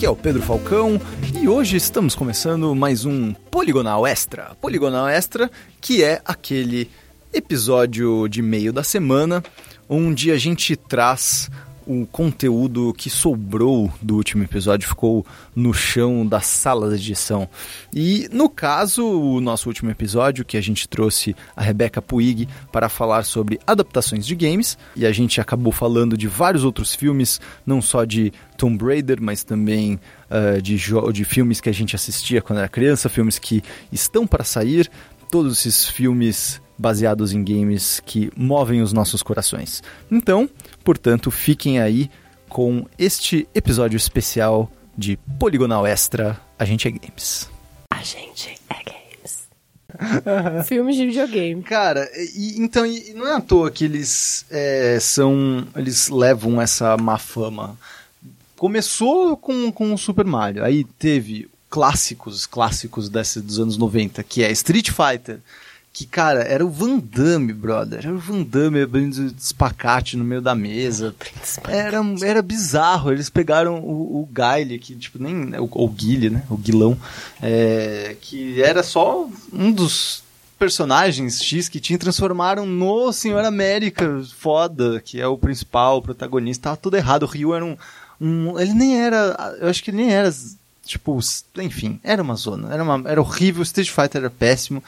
[0.00, 0.98] Aqui é o Pedro Falcão
[1.42, 4.56] e hoje estamos começando mais um Poligonal Extra.
[4.58, 6.88] Poligonal Extra, que é aquele
[7.34, 9.42] episódio de meio da semana
[9.86, 11.50] onde a gente traz
[11.90, 15.26] o conteúdo que sobrou do último episódio ficou
[15.56, 17.48] no chão da sala de edição.
[17.92, 22.88] E no caso, o nosso último episódio, que a gente trouxe a Rebecca Puig para
[22.88, 27.82] falar sobre adaptações de games, e a gente acabou falando de vários outros filmes, não
[27.82, 29.98] só de Tomb Raider, mas também
[30.30, 30.76] uh, de,
[31.12, 34.88] de filmes que a gente assistia quando era criança, filmes que estão para sair,
[35.28, 39.82] todos esses filmes baseados em games que movem os nossos corações.
[40.10, 40.48] Então,
[40.82, 42.10] portanto, fiquem aí
[42.48, 47.50] com este episódio especial de Poligonal Extra A gente é games.
[47.90, 49.48] A gente é games.
[50.66, 51.62] Filmes de videogame.
[51.62, 55.66] Cara, e, então e não é à toa que eles é, são.
[55.76, 57.78] Eles levam essa má fama.
[58.56, 64.42] Começou com, com o Super Mario, aí teve clássicos, clássicos desse, dos anos 90, que
[64.42, 65.40] é Street Fighter,
[65.92, 67.98] que, cara, era o Van Damme, brother.
[68.06, 71.14] Era o Van Damme abrindo espacate no meio da mesa.
[71.68, 73.12] Era, era bizarro.
[73.12, 75.58] Eles pegaram o, o Guile, que, tipo, nem.
[75.58, 76.44] O, o Guile, né?
[76.48, 76.96] O Guilão.
[77.42, 80.22] É, que era só um dos
[80.58, 86.64] personagens X que tinha transformaram no Senhor América foda, que é o principal, o protagonista.
[86.64, 87.24] Tava tudo errado.
[87.24, 87.76] O Ryu era um.
[88.20, 89.56] um ele nem era.
[89.60, 90.32] Eu acho que ele nem era.
[90.84, 91.18] Tipo,
[91.58, 92.72] enfim, era uma zona.
[92.72, 93.62] Era, uma, era horrível.
[93.62, 94.82] Street Fighter era péssimo.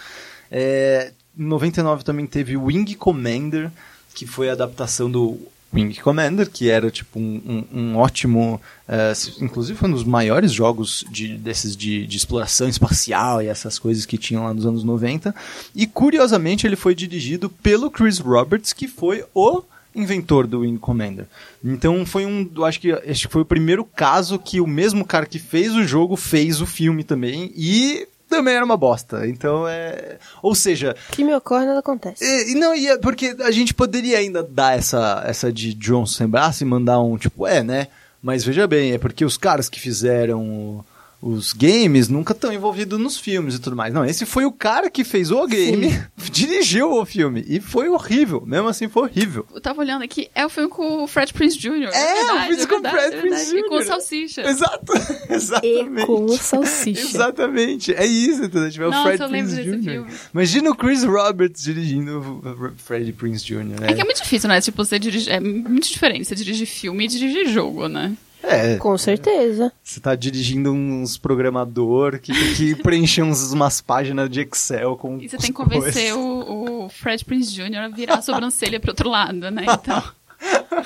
[0.52, 3.72] É, em 99 também teve Wing Commander,
[4.14, 5.40] que foi a adaptação do
[5.72, 11.02] Wing Commander, que era tipo um, um, ótimo, uh, inclusive foi um dos maiores jogos
[11.10, 15.34] de, desses de, de, exploração espacial e essas coisas que tinham lá nos anos 90.
[15.74, 19.62] E curiosamente ele foi dirigido pelo Chris Roberts, que foi o
[19.94, 21.26] inventor do Wing Commander.
[21.64, 25.38] Então foi um, acho que que foi o primeiro caso que o mesmo cara que
[25.38, 29.26] fez o jogo fez o filme também e também era uma bosta.
[29.28, 30.16] Então é.
[30.42, 30.96] Ou seja.
[31.10, 32.24] Que me ocorre nada acontece.
[32.24, 36.26] E, não, e é porque a gente poderia ainda dar essa, essa de Johnson sem
[36.26, 37.88] braço e mandar um tipo, é, né?
[38.22, 40.84] Mas veja bem, é porque os caras que fizeram
[41.22, 43.94] os games nunca estão envolvidos nos filmes e tudo mais.
[43.94, 46.02] Não, esse foi o cara que fez o game,
[46.32, 48.42] dirigiu o filme e foi horrível.
[48.44, 49.46] Mesmo assim, foi horrível.
[49.54, 51.90] Eu tava olhando aqui, é o filme com o Fred Prince Jr.
[51.92, 53.58] É, é verdade, o filme é com o Fred Prince Jr.
[53.58, 54.42] E com o Salsicha.
[54.42, 54.92] Exato,
[55.30, 56.02] exatamente.
[56.02, 57.00] E com o Salsicha.
[57.00, 58.70] Exatamente, é isso, entendeu?
[58.70, 59.82] Tipo, é o Fred Prince Jr.
[59.82, 60.10] Filme.
[60.34, 63.90] Imagina o Chris Roberts dirigindo o Fred Prince Jr., né?
[63.90, 64.60] É que é muito difícil, né?
[64.60, 65.30] Tipo, você dirige...
[65.30, 68.12] É muito diferente você dirigir filme e dirigir jogo, né?
[68.42, 68.76] É.
[68.76, 69.72] Com certeza.
[69.82, 75.18] Você tá dirigindo uns programador que tem que preencher uns, umas páginas de Excel com.
[75.18, 77.76] E você tem que convencer o, o, Fred Prince Jr.
[77.76, 79.64] a virar a sobrancelha pro outro lado, né?
[79.68, 80.02] Então.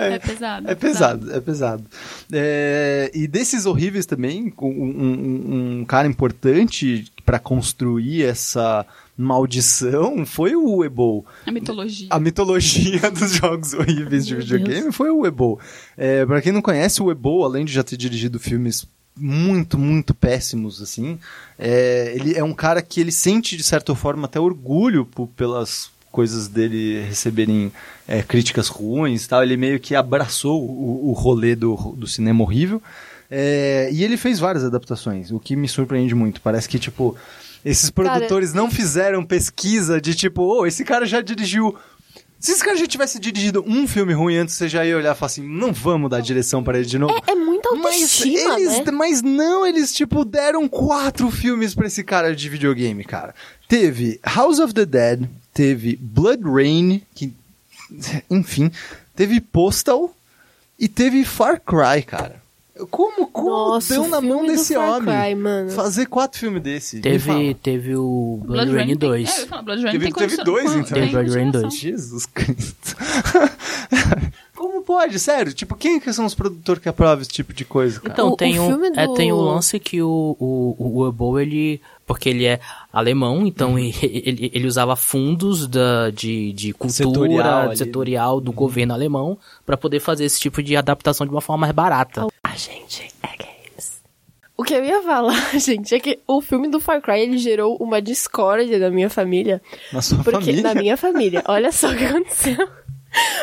[0.00, 0.70] é, é, pesado.
[0.70, 1.84] É pesado, é pesado.
[2.32, 10.56] É, e desses horríveis também, um, um, um cara importante para construir essa maldição foi
[10.56, 11.26] o Uebo.
[11.44, 12.06] A mitologia.
[12.08, 15.60] A mitologia dos jogos horríveis de videogame foi o Uebo.
[15.94, 20.14] É, pra quem não conhece, o Uebo, além de já ter dirigido filmes muito, muito
[20.14, 21.18] péssimos, assim,
[21.58, 25.06] é, ele é um cara que ele sente, de certa forma, até orgulho
[25.36, 27.70] pelas coisas dele receberem
[28.06, 29.42] é, críticas ruins tal.
[29.42, 32.82] Ele meio que abraçou o, o rolê do, do cinema horrível.
[33.30, 36.40] É, e ele fez várias adaptações, o que me surpreende muito.
[36.40, 37.16] Parece que, tipo,
[37.64, 38.62] esses produtores cara...
[38.62, 41.76] não fizeram pesquisa de tipo, oh, esse cara já dirigiu
[42.40, 45.18] se esse cara já tivesse dirigido um filme ruim antes, você já ia olhar e
[45.18, 47.12] falar assim, não vamos dar direção para ele de novo.
[47.26, 48.92] É, é muita autoestima, mas, eles, né?
[48.92, 53.34] mas não, eles, tipo, deram quatro filmes para esse cara de videogame, cara.
[53.66, 57.34] Teve House of the Dead, teve Blood Rain, que,
[58.30, 58.70] enfim,
[59.16, 60.14] teve Postal
[60.78, 62.40] e teve Far Cry, cara.
[62.90, 65.70] Como, como Nossa, deu na mão desse homem Cry, mano.
[65.70, 67.00] fazer quatro filmes desse?
[67.00, 69.34] Teve, teve o Blood, Blood Rain 2.
[69.34, 70.84] Tem, é, Blood Rain teve, teve dois, então.
[70.84, 71.74] Teve Blood Rain 2.
[71.74, 72.96] Jesus Cristo.
[74.54, 75.18] Como pode?
[75.20, 75.52] Sério?
[75.52, 78.12] Tipo, quem que são os produtores que aprovam esse tipo de coisa, cara?
[78.12, 79.00] Então, tem, o um, do...
[79.00, 81.80] é, tem o um lance que o, o, o Urbo, ele...
[82.04, 82.58] Porque ele é
[82.90, 83.78] alemão, então uhum.
[84.02, 88.56] ele, ele, ele, usava fundos da, de, de cultura setorial, setorial do uhum.
[88.56, 92.26] governo alemão para poder fazer esse tipo de adaptação de uma forma mais barata.
[92.58, 94.02] Gente é games.
[94.56, 97.76] O que eu ia falar, gente, é que o filme do Far Cry ele gerou
[97.76, 99.62] uma discórdia da minha família.
[99.92, 100.62] Na sua porque, família?
[100.62, 101.44] Na minha família.
[101.46, 102.68] Olha só o que aconteceu.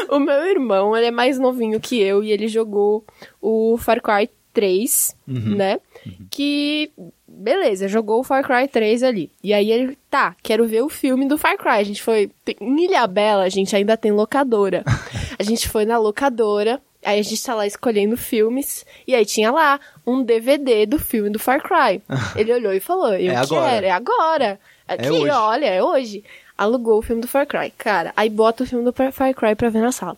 [0.10, 3.06] o meu irmão, ele é mais novinho que eu e ele jogou
[3.42, 5.56] o Far Cry 3, uhum.
[5.56, 5.80] né?
[6.06, 6.28] Uhum.
[6.30, 6.92] Que,
[7.26, 9.32] beleza, jogou o Far Cry 3 ali.
[9.42, 11.80] E aí ele, tá, quero ver o filme do Far Cry.
[11.80, 12.30] A gente foi.
[12.60, 14.84] Em Ilha Bela, a gente ainda tem locadora.
[15.40, 19.52] a gente foi na locadora Aí a gente tá lá escolhendo filmes, e aí tinha
[19.52, 22.02] lá um DVD do filme do Far Cry.
[22.36, 23.86] Ele olhou e falou, eu É quero, agora.
[23.88, 24.60] é agora.
[24.88, 25.30] Aqui, hoje.
[25.30, 26.24] olha, é hoje.
[26.58, 27.72] Alugou o filme do Far Cry.
[27.78, 30.18] Cara, aí bota o filme do Far Cry pra ver na sala.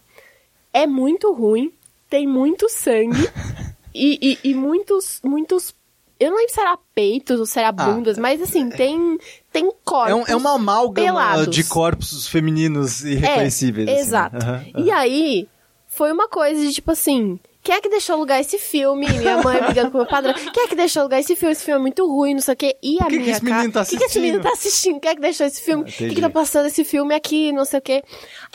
[0.74, 1.72] É muito ruim,
[2.10, 3.28] tem muito sangue
[3.94, 5.74] e, e, e muitos, muitos.
[6.20, 9.20] Eu não lembro se era peitos ou se era bundas, mas assim, tem,
[9.52, 10.12] tem corpos.
[10.12, 11.56] É, um, é uma amálgama pelados.
[11.56, 13.88] de corpos femininos irreconhecíveis.
[13.90, 14.00] assim.
[14.00, 14.36] Exato.
[14.38, 15.48] Aham, E aí,
[15.98, 17.40] foi uma coisa de tipo assim.
[17.64, 19.06] Quem é que deixou alugar esse filme?
[19.12, 20.34] Minha mãe brigando com meu padrão.
[20.34, 21.52] Quem é que deixou alugar esse filme?
[21.52, 22.78] Esse filme é muito ruim, não sei o quê.
[22.82, 24.44] E a que que minha esse menino tá O que, que esse menino assistindo?
[24.44, 25.00] tá assistindo?
[25.02, 25.84] Quem é que deixou esse filme?
[25.84, 28.04] O que, que tá passando esse filme aqui, não sei o quê.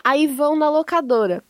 [0.03, 1.43] Aí vão na locadora.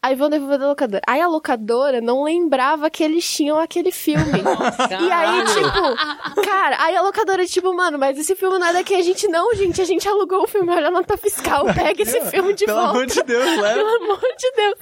[0.00, 1.02] Aí vão devolver da locadora.
[1.08, 4.24] Aí a locadora não lembrava que eles tinham aquele filme.
[5.02, 8.94] e aí, tipo, cara, aí a locadora, tipo, mano, mas esse filme não é daqui,
[8.94, 12.20] a gente não, gente, a gente alugou o filme, olha a nota fiscal, pega esse
[12.26, 12.92] filme de Pelo volta.
[12.92, 13.74] amor de Deus, leva.
[13.74, 14.74] Pelo amor de Deus.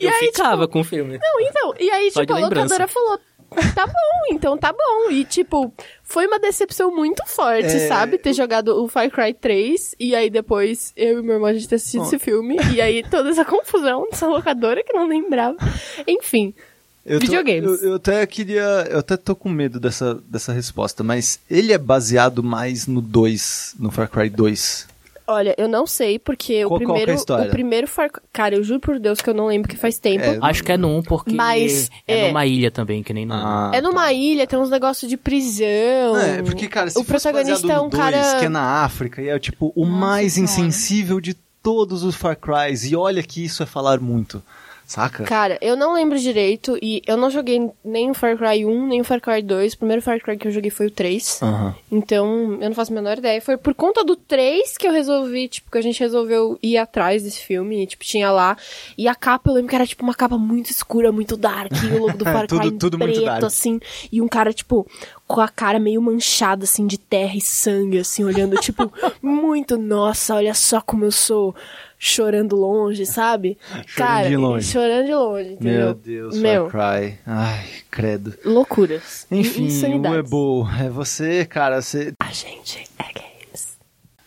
[0.00, 1.18] E Eu aí, ficava com o filme.
[1.22, 2.62] não, então, e aí, Só tipo, a lembrança.
[2.64, 3.18] locadora falou,
[3.74, 3.92] tá bom,
[4.34, 5.10] então tá bom.
[5.10, 5.72] E, tipo,
[6.02, 8.18] foi uma decepção muito forte, É, sabe?
[8.18, 11.68] Ter jogado o Far Cry 3, e aí depois eu e meu irmão a gente
[11.68, 12.06] ter assistido Bom.
[12.08, 15.56] esse filme, e aí toda essa confusão dessa locadora que não lembrava.
[16.06, 16.54] Enfim,
[17.04, 17.82] Eu tô- Videogames.
[17.82, 18.62] eu, eu até queria.
[18.90, 23.74] Eu até tô com medo dessa, dessa resposta, mas ele é baseado mais no 2,
[23.78, 24.86] no Far Cry 2.
[25.26, 27.12] Olha, eu não sei, porque Qual- o qual que é a primeiro.
[27.14, 27.46] história?
[27.46, 28.22] o primeiro Far Cry.
[28.32, 30.24] Cara, eu juro por Deus que eu não lembro que faz tempo.
[30.24, 32.28] É, Acho que é no 1, porque Mas, é, é.
[32.28, 34.12] numa ilha também, que nem no Ah, É numa tá.
[34.12, 36.16] ilha, tem uns negócios de prisão.
[36.18, 38.38] É, porque, cara, se o protagonista é um 2, cara.
[38.38, 40.52] que é na África, e é tipo o mais Senhora.
[40.52, 42.84] insensível de todos os Far Crys.
[42.84, 44.42] E olha que isso é falar muito.
[44.86, 45.24] Saca?
[45.24, 49.00] Cara, eu não lembro direito e eu não joguei nem o Far Cry 1, nem
[49.00, 49.72] o Far Cry 2.
[49.72, 51.40] O primeiro Far Cry que eu joguei foi o 3.
[51.42, 51.74] Aham.
[51.90, 53.40] Então, eu não faço a menor ideia.
[53.40, 57.22] Foi por conta do 3 que eu resolvi, tipo, que a gente resolveu ir atrás
[57.22, 57.82] desse filme.
[57.82, 58.56] E, tipo, tinha lá.
[58.98, 61.72] E a capa, eu lembro que era, tipo, uma capa muito escura, muito dark.
[61.82, 63.44] E o logo do Far Tudo- Cry tudo muito preto, dark.
[63.44, 63.80] assim.
[64.12, 64.86] E um cara, tipo,
[65.34, 70.36] com a cara meio manchada, assim, de terra e sangue, assim, olhando, tipo, muito, nossa,
[70.36, 71.52] olha só como eu sou.
[71.98, 73.56] Chorando longe, sabe?
[73.96, 74.70] cara, de longe.
[74.70, 75.86] chorando de longe, entendeu?
[75.86, 77.18] Meu Deus, Meu, Far Cry.
[77.26, 78.34] Ai, credo.
[78.44, 79.26] loucuras.
[79.30, 80.14] Enfim, o.
[80.14, 82.12] Ebo, é você, cara, você...
[82.20, 83.78] A gente é games.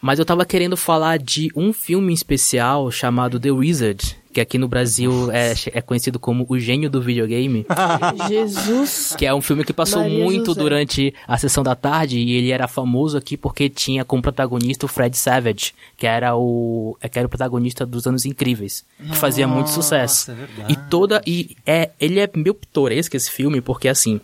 [0.02, 4.68] Mas eu tava querendo falar de um filme especial chamado The Wizard, que aqui no
[4.68, 7.66] Brasil é, é conhecido como O Gênio do Videogame,
[8.30, 9.16] Jesus.
[9.18, 10.60] que é um filme que passou Maria muito José.
[10.60, 14.90] durante a sessão da tarde e ele era famoso aqui porque tinha como protagonista o
[14.90, 19.72] Fred Savage, que era o que era o protagonista dos Anos Incríveis, que fazia muito
[19.72, 20.30] sucesso.
[20.30, 20.74] é verdade.
[20.74, 24.22] E toda e é ele é meio pitoresco esse filme porque assim,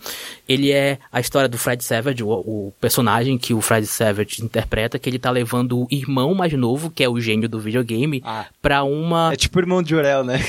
[0.48, 5.00] ele é a história do Fred Savage, o, o personagem que o Fred Savage interpreta,
[5.00, 8.45] que ele tá levando o irmão mais novo, que é o gênio do videogame, Ah.
[8.62, 10.40] pra uma É tipo o irmão de Jorel, né?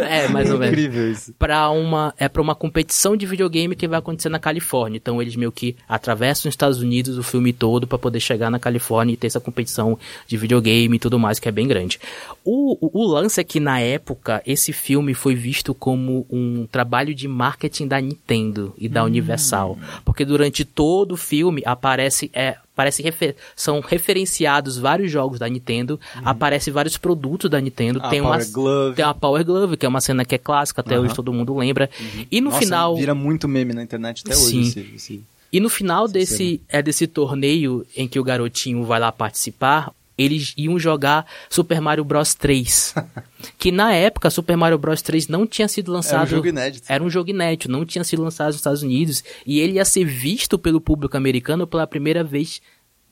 [0.00, 1.34] é, é mais ou menos incrível isso.
[1.38, 4.96] para uma é para uma competição de videogame que vai acontecer na Califórnia.
[4.96, 8.58] Então eles meio que atravessam os Estados Unidos o filme todo para poder chegar na
[8.58, 12.00] Califórnia e ter essa competição de videogame e tudo mais que é bem grande.
[12.44, 17.14] O, o, o lance é que na época esse filme foi visto como um trabalho
[17.14, 23.02] de marketing da Nintendo e da Universal, porque durante todo o filme aparece é Parece
[23.02, 28.38] refer são referenciados vários jogos da Nintendo, aparece vários produtos da Nintendo, A tem Power
[28.38, 28.96] uma Glove.
[28.96, 31.04] tem a Power Glove, que é uma cena que é clássica, até Aham.
[31.04, 31.90] hoje todo mundo lembra.
[32.30, 34.60] E no Nossa, final, Vira muito meme na internet até Sim.
[34.60, 34.68] hoje.
[34.68, 35.24] Esse, esse...
[35.52, 39.92] e no final Essa desse é desse torneio em que o garotinho vai lá participar,
[40.22, 42.94] eles iam jogar Super Mario Bros 3.
[43.58, 46.20] que na época Super Mario Bros 3 não tinha sido lançado.
[46.20, 46.84] Era um jogo inédito.
[46.88, 50.04] Era um jogo inédito, não tinha sido lançado nos Estados Unidos e ele ia ser
[50.04, 52.60] visto pelo público americano pela primeira vez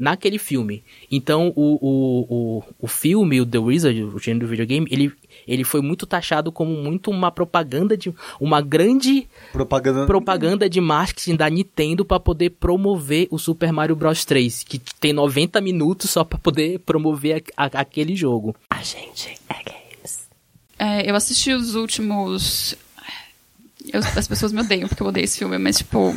[0.01, 0.83] naquele filme.
[1.11, 5.13] Então o, o, o, o filme, o The Wizard, o gênero do videogame, ele,
[5.53, 10.07] ele foi muito taxado como muito uma propaganda de uma grande Propaganda.
[10.07, 15.13] propaganda de marketing da Nintendo para poder promover o Super Mario Bros 3, que tem
[15.13, 18.55] 90 minutos só para poder promover a- a- aquele jogo.
[18.71, 20.29] A gente é games.
[20.79, 22.75] É, eu assisti os últimos.
[23.93, 26.15] eu- as pessoas me odeiam porque eu odeio esse filme, mas tipo.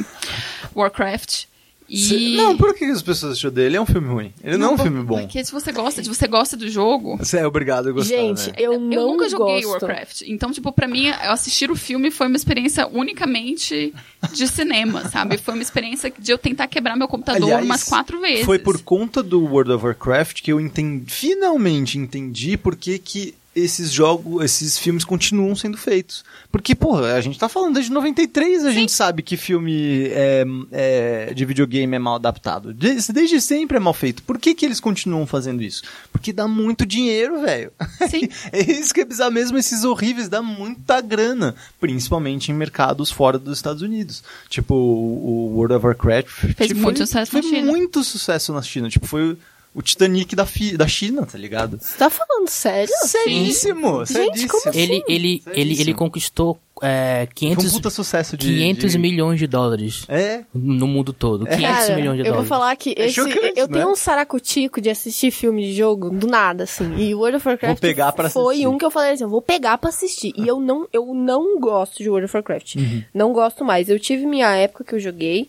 [0.76, 1.46] Warcraft.
[1.90, 2.36] E...
[2.38, 3.78] Não, por que as pessoas acham dele?
[3.78, 4.34] É um filme ruim.
[4.44, 5.20] Ele não, é um por- filme bom.
[5.20, 7.18] Porque se você gosta, se você gosta do jogo.
[7.18, 8.56] Você é obrigado a gostar, Gente, né?
[8.58, 9.86] eu não eu nunca joguei gosto.
[9.86, 10.22] Warcraft.
[10.28, 13.94] Então, tipo, pra mim, eu assistir o filme foi uma experiência unicamente
[14.34, 15.38] de cinema, sabe?
[15.38, 18.46] Foi uma experiência de eu tentar quebrar meu computador Aliás, umas quatro vezes.
[18.46, 23.34] Foi por conta do World of Warcraft que eu entendi, finalmente entendi por que, que
[23.56, 26.24] esses jogos, esses filmes continuam sendo feitos.
[26.52, 28.74] Porque, porra, a gente tá falando desde 93, a Sim.
[28.74, 32.74] gente sabe que filme é, é, de videogame é mal adaptado.
[32.74, 34.24] Desde, desde, sempre é mal feito.
[34.24, 35.84] Por que, que eles continuam fazendo isso?
[36.12, 37.72] Porque dá muito dinheiro, velho.
[38.10, 38.28] Sim.
[38.52, 41.56] é isso que é bizarro mesmo, esses horríveis, dá muita grana.
[41.80, 44.24] Principalmente em mercados fora dos Estados Unidos.
[44.50, 46.28] Tipo, o World of Warcraft.
[46.56, 47.72] Fez tipo, muito sucesso foi na China.
[47.72, 48.90] muito sucesso na China.
[48.90, 49.38] Tipo, foi
[49.74, 51.80] o Titanic da, fi, da China, tá ligado?
[51.82, 52.94] Você tá falando sério?
[53.02, 54.14] Seríssimo, Sim.
[54.14, 54.80] Gente, como assim?
[54.80, 58.98] Ele, ele, ele, ele conquistou é, 500, Foi um puta sucesso de, 500 de...
[58.98, 60.06] milhões de dólares.
[60.10, 60.44] É.
[60.54, 61.48] No mundo todo.
[61.48, 61.56] É.
[61.56, 62.50] 500 Cara, milhões de eu dólares.
[62.50, 63.74] vou falar que É esse, chocante, eu né?
[63.74, 66.96] tenho um saracutico de assistir filme de jogo do nada, assim.
[66.98, 68.68] E World of Warcraft Vou pegar pra foi assistir.
[68.68, 70.34] um que eu falei assim, eu vou pegar pra assistir.
[70.36, 72.76] E eu não, eu não gosto de World of Warcraft.
[72.76, 73.04] Uhum.
[73.14, 73.88] Não gosto mais.
[73.90, 75.48] Eu tive minha época que eu joguei,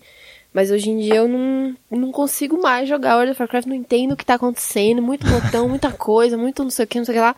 [0.54, 4.12] mas hoje em dia eu não, não consigo mais jogar World of Warcraft, não entendo
[4.12, 7.12] o que tá acontecendo, muito botão, muita coisa, muito não sei o que, não sei
[7.14, 7.36] o que lá.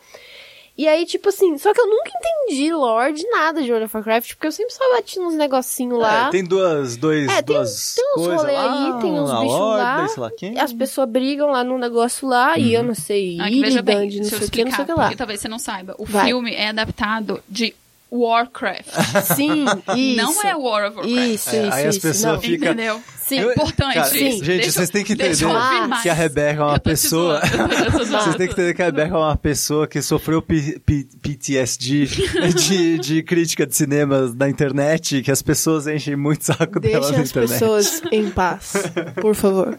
[0.78, 3.96] E aí, tipo assim, só que eu nunca entendi lore de nada de World of
[3.96, 6.28] Warcraft, porque eu sempre só bati nos negocinhos lá.
[6.28, 9.30] É, tem duas, dois, É, tem, duas tem uns coisas rolê lá, aí, tem uns
[9.40, 10.08] bichos lá.
[10.08, 10.60] sei lá quem.
[10.60, 14.24] As pessoas brigam lá no negócio lá e eu não sei, Ah, veja bem, não
[14.24, 15.14] sei o que, não sei o que lá.
[15.16, 15.94] talvez você não saiba.
[15.98, 16.26] O Vai.
[16.26, 17.74] filme é adaptado de
[18.16, 18.86] Warcraft.
[19.34, 19.64] Sim,
[19.96, 20.16] isso.
[20.22, 21.08] Não é War of Warcraft.
[21.08, 22.02] Isso, É, isso, aí as isso.
[22.06, 22.40] pessoas não.
[22.40, 23.00] ficam- Entendeu?
[23.26, 23.38] Sim.
[23.40, 23.94] É importante.
[23.94, 24.18] Cara, Sim.
[24.18, 26.80] Gente, Deixa eu- vocês têm que deixa eu entender que a Rebeca é uma Eu
[26.80, 27.40] pessoa.
[27.52, 27.90] eu.
[28.06, 32.06] Vocês têm que entender que a Rebeca é uma pessoa que sofreu P- P- PTSD
[32.56, 37.16] de, de crítica de cinema na internet, que as pessoas enchem muito saco dela Deixa
[37.16, 37.52] na as internet.
[37.52, 38.74] pessoas em paz,
[39.20, 39.76] por favor.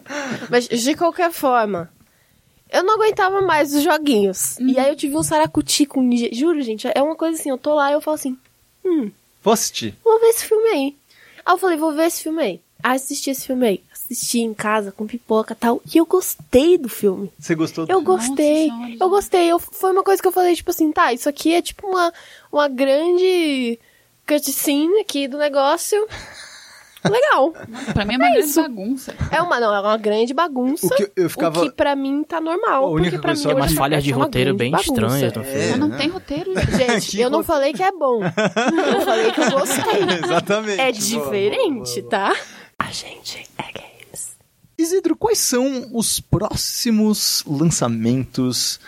[0.50, 1.88] Mas, de qualquer forma,
[2.70, 4.56] eu não aguentava mais os joguinhos.
[4.58, 4.68] Uhum.
[4.68, 6.28] E aí eu tive um saracuti com ninja.
[6.32, 8.36] Juro, gente, é uma coisa assim, eu tô lá e eu falo assim,
[8.84, 9.10] hum,
[9.42, 9.94] Vou assistir.
[10.04, 10.96] vou ver esse filme aí.
[11.44, 12.60] Aí eu falei, vou ver esse filme aí.
[12.82, 13.82] Aí assisti esse filme aí.
[13.92, 15.82] Assisti em casa, com pipoca e tal.
[15.92, 17.30] E eu gostei do filme.
[17.38, 18.16] Você gostou do Eu filme?
[18.16, 18.68] gostei.
[18.68, 19.46] Nossa, eu gostei.
[19.52, 22.12] Eu, foi uma coisa que eu falei, tipo assim, tá, isso aqui é tipo uma,
[22.52, 23.78] uma grande
[24.26, 26.06] cutscene aqui do negócio.
[27.10, 27.52] Legal.
[27.94, 28.60] Pra mim é uma grande isso.
[28.62, 29.14] bagunça.
[29.30, 30.86] É uma, não, é uma grande bagunça.
[30.86, 32.84] O que eu ficava- O que pra mim tá normal.
[32.84, 35.44] A única porque pra mim só- World Umas falhas de é roteiro bem estranhas no
[35.44, 35.58] filme.
[35.60, 35.96] É, Mas não né?
[35.98, 37.20] tem roteiro, gente.
[37.20, 38.20] Eu não falei que é bom.
[38.24, 40.02] Eu falei que eu gostei.
[40.24, 40.80] Exatamente.
[40.80, 42.10] É Boa, diferente, boa, boa.
[42.10, 42.36] tá?
[42.78, 44.36] A gente é games.
[44.78, 48.78] Isidro, quais são os próximos lançamentos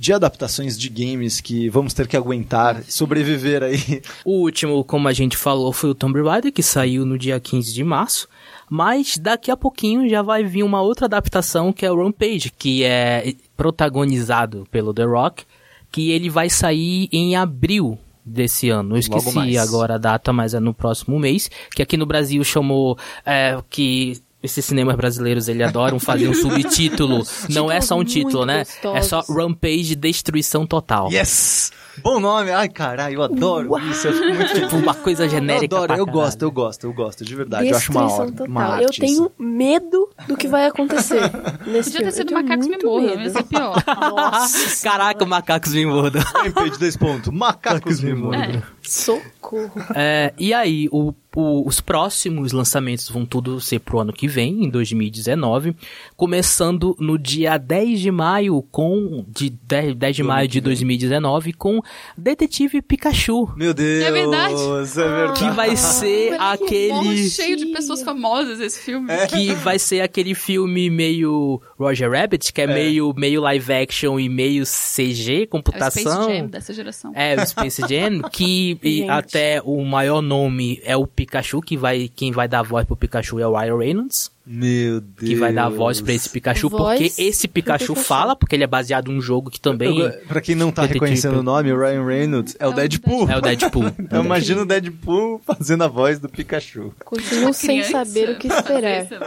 [0.00, 4.00] de adaptações de games que vamos ter que aguentar, sobreviver aí?
[4.24, 7.74] O último, como a gente falou, foi o Tomb Raider, que saiu no dia 15
[7.74, 8.26] de março.
[8.66, 12.82] Mas daqui a pouquinho já vai vir uma outra adaptação, que é o Rampage, que
[12.82, 15.44] é protagonizado pelo The Rock,
[15.92, 18.94] que ele vai sair em abril desse ano.
[18.94, 22.96] Eu esqueci agora a data, mas é no próximo mês, que aqui no Brasil chamou
[23.26, 27.22] é, que esses cinemas brasileiros ele adoram fazer um subtítulo.
[27.48, 28.60] Não é só um título, né?
[28.94, 29.36] É só gostosos.
[29.36, 31.10] Rampage Destruição Total.
[31.12, 31.72] Yes!
[32.02, 32.50] Bom nome!
[32.50, 34.06] Ai, caralho, eu adoro isso.
[34.08, 36.92] Eu fico muito Tipo, uma coisa Eu genérica adoro, pra eu gosto, eu gosto, eu
[36.94, 37.68] gosto, de verdade.
[37.68, 38.46] eu acho uma, Destruição hora- total.
[38.48, 39.32] uma eu arte tenho isso.
[39.38, 41.20] medo do que vai acontecer
[41.66, 43.84] nesse Podia ter sido Eu Macacos Me Mordam, ia ser pior.
[43.86, 46.22] Nossa, Caraca, macacos me mordam.
[46.22, 47.32] Rampage 2 pontos.
[47.34, 48.40] Macacos me mordam.
[48.42, 48.62] É.
[48.82, 49.70] socorro.
[49.94, 54.64] É, e aí, o- o- os próximos lançamentos vão tudo ser pro ano que vem,
[54.64, 55.74] em 2019.
[56.16, 59.24] Começando no dia 10 de maio, com.
[59.28, 60.64] De 10, 10 de maio de que vem.
[60.64, 61.80] 2019, com
[62.16, 63.48] Detetive Pikachu.
[63.56, 64.04] Meu Deus!
[64.04, 64.54] É verdade.
[64.54, 65.38] É verdade.
[65.40, 67.30] Que vai ser Ah, que aquele.
[67.30, 69.10] Cheio de pessoas famosas esse filme.
[69.10, 69.26] É.
[69.26, 74.28] Que vai ser aquele filme meio Roger Rabbit, que é, Meio, meio live action e
[74.28, 76.28] meio CG, É o Space computação.
[76.30, 77.12] Jam dessa geração.
[77.14, 82.08] É, o Space Jam, que e até o maior nome é o Pikachu, que vai,
[82.08, 85.28] quem vai dar voz pro Pikachu é o Ryan Reynolds, Meu Deus.
[85.30, 87.94] que vai dar voz pra esse Pikachu, Voz porque esse Pikachu, Pikachu.
[88.08, 90.82] fala, porque ele é baseado em um jogo que também Eu, pra quem não tá
[90.82, 93.30] Detetive reconhecendo o nome, o Ryan Reynolds é o É o Deadpool.
[93.30, 93.84] é o Deadpool.
[94.10, 96.92] Eu imagino o Deadpool fazendo a voz do Pikachu.
[97.04, 99.06] Continuo sem saber o que esperar.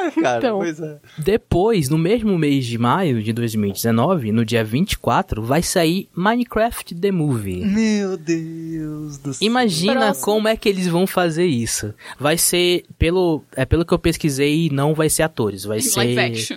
[0.00, 0.58] É, cara, Então.
[0.58, 0.98] pois é.
[1.18, 7.10] Depois, no mesmo mês de maio de 2019, no dia 24, vai sair Minecraft The
[7.10, 7.64] Movie.
[7.64, 9.46] Meu Deus do céu.
[9.46, 10.24] Imagina Próximo.
[10.24, 11.92] como é que eles vão fazer isso.
[12.18, 16.00] Vai ser, pelo, é pelo que eu pesquisei, não vai ser atores, vai ser...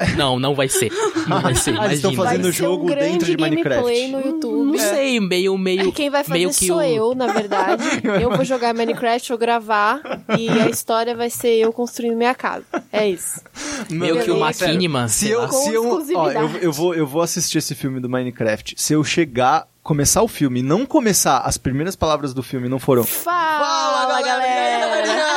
[0.17, 0.91] Não, não vai ser.
[1.27, 2.29] Não vai ser, Ah, eles estão imagina.
[2.29, 4.07] fazendo Vai o ser um jogo grande dentro de Minecraft.
[4.07, 4.71] no YouTube.
[4.71, 5.91] Não sei, meio, meio...
[5.91, 6.81] Quem vai fazer meio que sou o...
[6.81, 7.83] eu, na verdade.
[8.21, 10.01] Eu vou jogar Minecraft, vou gravar
[10.37, 12.65] e a história vai ser eu construindo minha casa.
[12.91, 13.41] É isso.
[13.89, 14.39] Meio que o.
[14.39, 18.09] Machinima, Se eu, se eu, ó, eu, eu vou, eu vou assistir esse filme do
[18.09, 18.75] Minecraft.
[18.77, 23.03] Se eu chegar, começar o filme, não começar as primeiras palavras do filme não foram.
[23.03, 24.92] Fala, galera!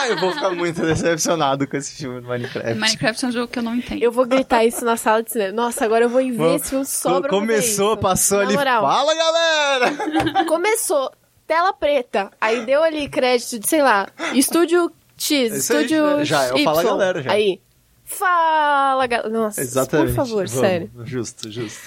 [0.11, 2.75] eu vou ficar muito decepcionado com esse filme do Minecraft.
[2.79, 4.03] Minecraft é um jogo que eu não entendo.
[4.03, 5.53] Eu vou gritar isso na sala de cinema.
[5.53, 8.01] Nossa, agora eu vou ir ver esse filme só pra Começou, isso.
[8.03, 8.55] passou Na ali.
[8.55, 8.83] moral.
[8.83, 10.45] Fala, galera!
[10.47, 11.11] Começou,
[11.47, 12.31] tela preta.
[12.41, 16.65] Aí deu ali crédito de, sei lá, estúdio X, aí, estúdio já é o Y.
[16.65, 17.33] Fala Galera, já.
[17.33, 17.61] Aí,
[18.05, 19.29] fala, galera.
[19.31, 20.09] Nossa, Exatamente.
[20.09, 20.51] por favor, Vamos.
[20.53, 20.91] sério.
[21.05, 21.81] Justo, justo.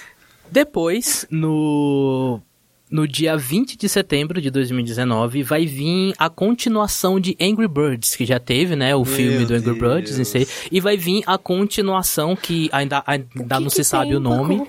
[0.52, 2.42] Depois, no
[2.90, 8.26] no dia 20 de setembro de 2019, vai vir a continuação de Angry Birds, que
[8.26, 9.78] já teve, né, o filme do Angry Deus.
[9.78, 13.78] Birds, não sei, e vai vir a continuação que ainda, ainda O não que se
[13.78, 14.62] que sabe tem o nome.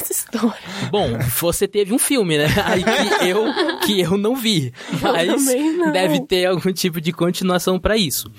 [0.00, 0.56] Essa história?
[0.90, 2.46] Bom, você teve um filme, né?
[2.64, 3.44] Aí que eu,
[3.84, 4.72] que eu não vi.
[5.00, 5.92] Mas também não.
[5.92, 8.30] deve ter algum tipo de continuação pra isso.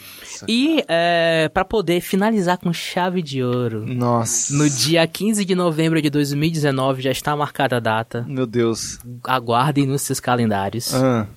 [0.47, 4.53] E é, para poder finalizar com chave de ouro, Nossa.
[4.55, 8.25] no dia 15 de novembro de 2019 já está marcada a data.
[8.27, 8.99] Meu Deus.
[9.27, 10.93] Aguardem nos seus calendários.
[10.93, 11.27] Ah,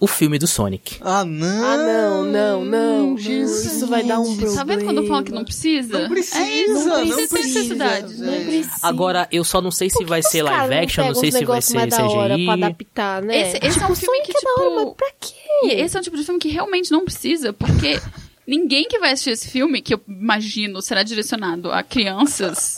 [0.00, 0.96] O filme do Sonic.
[1.00, 1.64] ah não.
[1.64, 3.06] Ah, não, não, não.
[3.10, 3.18] não.
[3.18, 3.64] Jesus.
[3.72, 4.54] Isso vai dar um problema.
[4.56, 5.98] Tá vendo quando falam que não precisa?
[6.02, 8.14] Não precisa, é isso, não não precisa, necessidade.
[8.14, 8.30] velho.
[8.38, 8.74] Não precisa.
[8.82, 11.60] Agora, eu só não sei se vai ser live action, não pegam sei se vai
[11.62, 12.44] ser da hora CGI.
[12.44, 13.40] pra adaptar, né?
[13.42, 15.74] Esse- esse é um filme Sonic que, é da hora, tipo, mas pra quê?
[15.82, 18.00] Esse é um tipo de filme que realmente não precisa, porque
[18.46, 22.76] ninguém que vai assistir esse filme, que eu imagino será direcionado a crianças,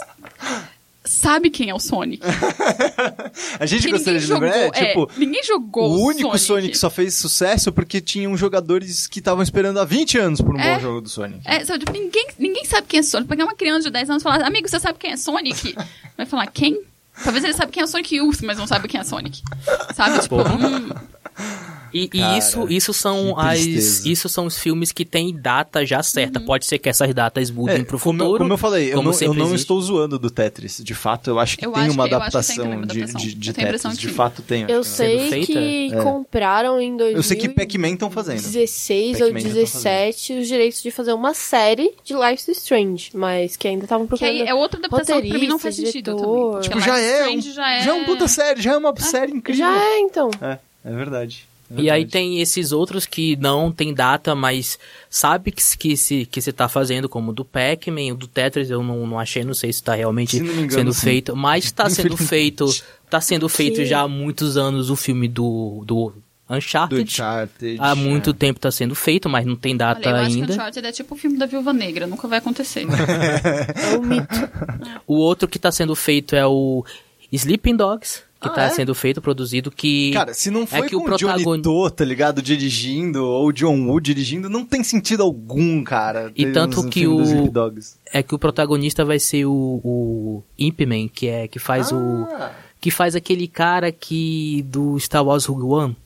[1.11, 2.23] sabe quem é o Sonic.
[3.59, 6.77] A gente Que gostaria de jogou, lembrar, é, é, tipo, ninguém jogou o único Sonic.
[6.79, 10.75] só fez sucesso porque tinham jogadores que estavam esperando há 20 anos por um É.
[10.77, 11.41] bom jogo do Sonic.
[11.45, 13.29] É, sabe, tipo, ninguém, ninguém sabe quem é Sonic.
[13.29, 15.75] Pegar uma criança de 10 anos e falar, amigo, você sabe quem é Sonic?
[16.17, 16.81] Vai falar, quem?
[17.25, 19.43] Talvez ele saiba quem é o Sonic Youth, mas não sabe quem é Sonic.
[19.95, 20.21] Sabe?
[20.23, 20.89] Tipo, hum,
[21.93, 26.03] E, e isso, isso são que as, isso são os filmes que têm data já
[26.03, 26.39] certa.
[26.41, 26.47] Uhum.
[26.47, 28.39] Pode ser que essas datas mudem É, pro como, futuro.
[28.39, 30.81] como eu falei, eu como não, eu não estou zoando do Tetris.
[30.83, 32.65] De fato, eu acho que Eu tem acho uma que- eu acho que tem adaptação,
[32.65, 33.83] também uma de, de, de Eu Tetris.
[33.83, 34.65] que De fato tem.
[34.69, 35.29] Eu acho que é.
[35.29, 36.03] sei que É.
[36.03, 38.43] compraram em 2016 Eu sei que Pac-Man estão fazendo.
[38.43, 42.59] 16 ou Pac-Man já tá 17 os direitos de fazer uma série de Life is
[42.59, 44.35] Strange, mas que ainda estavam que procurando.
[44.43, 46.53] aí é outra adaptação que pra mim não faz sentido diretor.
[46.55, 46.61] também.
[46.63, 47.83] Tipo, já é, um, já é...
[47.83, 49.65] já é um puta série, já é uma série incrível.
[49.65, 50.31] Já é, então.
[50.41, 51.47] É, é verdade.
[51.77, 56.27] E aí tem esses outros que não tem data, mas sabe que, se- que, se,
[56.27, 59.45] que se tá fazendo, como o do Pac-Man, o do Tetris, eu não, não achei,
[59.45, 61.01] não sei se tá realmente Se engano, sendo sim.
[61.03, 62.67] feito, mas tá sendo feito,
[63.09, 66.13] tá sendo feito Que- já há muitos anos o filme do, do
[66.49, 67.03] Do Uncharted.
[67.03, 67.77] Uncharted.
[67.79, 68.33] Há muito é.
[68.33, 70.53] tempo tá sendo feito, mas não tem data Olha, eu acho que ainda.
[70.55, 72.85] Uncharted é tipo o filme da Viúva Negra, nunca vai acontecer.
[72.91, 74.27] É um mito.
[75.07, 76.85] O outro que tá sendo feito é o
[77.33, 78.71] Sleeping Dogs, que Ah, tá é?
[78.71, 80.13] sendo feito, produzido, que...
[80.13, 82.41] Cara, se não foi é que o com o Johnny protagon- To, tá ligado?
[82.41, 86.33] Dirigindo, ou o John Woo dirigindo, não tem sentido algum, cara.
[86.35, 87.21] E tanto um que o-
[88.13, 91.97] é que o protagonista vai ser o, o Imp Man, que é que faz o
[92.33, 92.51] Ah,
[92.81, 95.97] que faz aquele cara que do Star Wars Rogue One,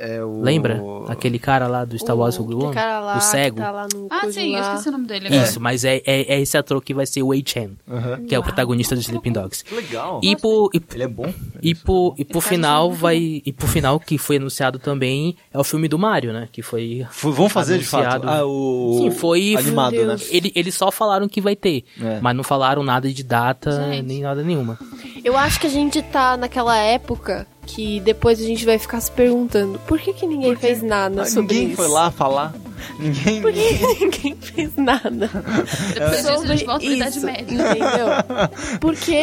[0.00, 0.40] É o...
[0.42, 0.80] lembra?
[1.08, 3.56] Aquele cara lá do Star Wars O- Rogue aquele One, cara lá o cego.
[3.56, 5.42] tá lá no ah, sim, eu esqueci o nome dele agora.
[5.42, 8.24] Isso, mas é, é, é esse ator que vai ser o Wei Chen, Aham.
[8.26, 9.64] que é o protagonista do Sleeping Dogs.
[9.64, 10.20] Que legal.
[10.22, 11.34] E por, e, Ele é bom?
[11.60, 15.64] e por, e por final vai e por final que foi anunciado também é o
[15.64, 16.48] filme do Mario, né?
[16.52, 18.04] Que foi F- Vão fazer de fato?
[18.04, 18.28] Anunciado.
[18.30, 18.98] Ah, o...
[19.02, 20.16] Sim, foi- Animado, né?
[20.30, 22.20] Ele, eles só falaram que vai ter, É.
[22.22, 24.02] mas não falaram nada de data Gente.
[24.06, 24.78] nem nada nenhuma.
[25.24, 29.10] Eu acho que a gente tá naquela época que depois a gente vai ficar se
[29.10, 31.76] perguntando por que, que ninguém fez nada Ah, sobre Ninguém isso?
[31.76, 32.54] foi lá falar.
[32.98, 33.42] Ninguém...
[33.42, 35.28] Por que ninguém fez nada?
[35.94, 37.54] Depois disso, a gente volta pra Idade Média.
[37.54, 38.78] Entendeu?
[38.80, 39.22] Por quê?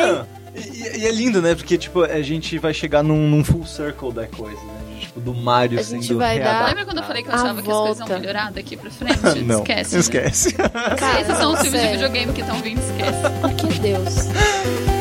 [0.55, 1.55] E, e é lindo, né?
[1.55, 4.73] Porque, tipo, a gente vai chegar num, num full circle da coisa, né?
[5.01, 6.67] Tipo, do Mario A gente sendo vai dar-.
[6.67, 9.19] Lembra quando eu falei que eu achava que as coisas iam melhorar daqui pra frente?
[9.43, 9.93] Não, esquece.
[9.95, 9.99] né?
[9.99, 10.53] esquece.
[10.53, 13.19] Cara, Esses são os filmes de videogame que estão vindo, esquece.
[13.41, 14.94] Por que Deus?